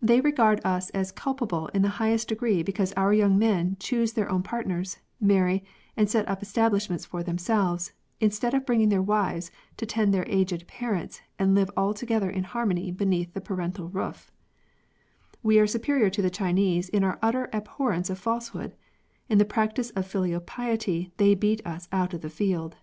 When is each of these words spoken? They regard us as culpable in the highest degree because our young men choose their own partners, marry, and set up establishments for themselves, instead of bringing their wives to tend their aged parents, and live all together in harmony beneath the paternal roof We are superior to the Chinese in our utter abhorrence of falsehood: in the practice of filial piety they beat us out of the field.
They 0.00 0.22
regard 0.22 0.62
us 0.64 0.88
as 0.96 1.12
culpable 1.12 1.66
in 1.74 1.82
the 1.82 1.90
highest 2.00 2.28
degree 2.28 2.62
because 2.62 2.94
our 2.94 3.12
young 3.12 3.38
men 3.38 3.76
choose 3.78 4.14
their 4.14 4.30
own 4.32 4.42
partners, 4.42 4.96
marry, 5.20 5.62
and 5.98 6.08
set 6.08 6.26
up 6.26 6.40
establishments 6.40 7.04
for 7.04 7.22
themselves, 7.22 7.92
instead 8.20 8.54
of 8.54 8.64
bringing 8.64 8.88
their 8.88 9.02
wives 9.02 9.50
to 9.76 9.84
tend 9.84 10.14
their 10.14 10.24
aged 10.28 10.66
parents, 10.66 11.20
and 11.38 11.54
live 11.54 11.70
all 11.76 11.92
together 11.92 12.30
in 12.30 12.44
harmony 12.44 12.90
beneath 12.90 13.34
the 13.34 13.40
paternal 13.42 13.90
roof 13.90 14.32
We 15.42 15.58
are 15.58 15.66
superior 15.66 16.08
to 16.08 16.22
the 16.22 16.30
Chinese 16.30 16.88
in 16.88 17.04
our 17.04 17.18
utter 17.20 17.50
abhorrence 17.52 18.08
of 18.08 18.18
falsehood: 18.18 18.74
in 19.28 19.36
the 19.36 19.44
practice 19.44 19.90
of 19.90 20.06
filial 20.06 20.40
piety 20.40 21.12
they 21.18 21.34
beat 21.34 21.60
us 21.66 21.86
out 21.92 22.14
of 22.14 22.22
the 22.22 22.30
field. 22.30 22.76